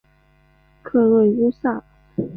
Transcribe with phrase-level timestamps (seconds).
[0.81, 1.83] 克瑞乌萨。